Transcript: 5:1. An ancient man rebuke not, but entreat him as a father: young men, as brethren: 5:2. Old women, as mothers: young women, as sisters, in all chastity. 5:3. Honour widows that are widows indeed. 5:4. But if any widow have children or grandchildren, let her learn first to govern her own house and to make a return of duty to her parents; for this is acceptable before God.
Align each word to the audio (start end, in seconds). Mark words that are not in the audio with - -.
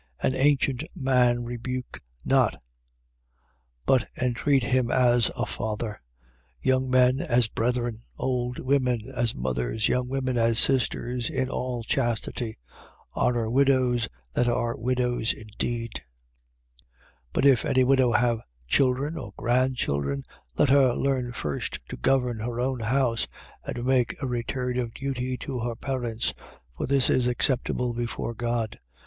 5:1. 0.23 0.27
An 0.29 0.35
ancient 0.35 0.83
man 0.95 1.43
rebuke 1.43 2.01
not, 2.25 2.59
but 3.85 4.07
entreat 4.19 4.63
him 4.63 4.89
as 4.89 5.29
a 5.37 5.45
father: 5.45 6.01
young 6.59 6.89
men, 6.89 7.19
as 7.19 7.47
brethren: 7.47 7.97
5:2. 8.15 8.15
Old 8.17 8.57
women, 8.61 9.03
as 9.15 9.35
mothers: 9.35 9.87
young 9.89 10.07
women, 10.07 10.39
as 10.39 10.57
sisters, 10.57 11.29
in 11.29 11.51
all 11.51 11.83
chastity. 11.83 12.57
5:3. 13.15 13.21
Honour 13.21 13.49
widows 13.51 14.07
that 14.33 14.47
are 14.47 14.75
widows 14.75 15.33
indeed. 15.33 15.91
5:4. 15.95 16.01
But 17.33 17.45
if 17.45 17.63
any 17.63 17.83
widow 17.83 18.13
have 18.13 18.39
children 18.67 19.19
or 19.19 19.33
grandchildren, 19.37 20.23
let 20.57 20.69
her 20.69 20.95
learn 20.95 21.31
first 21.31 21.77
to 21.89 21.95
govern 21.97 22.39
her 22.39 22.59
own 22.59 22.79
house 22.79 23.27
and 23.63 23.75
to 23.75 23.83
make 23.83 24.15
a 24.19 24.25
return 24.25 24.79
of 24.79 24.95
duty 24.95 25.37
to 25.37 25.59
her 25.59 25.75
parents; 25.75 26.33
for 26.75 26.87
this 26.87 27.07
is 27.07 27.27
acceptable 27.27 27.93
before 27.93 28.33
God. 28.33 28.79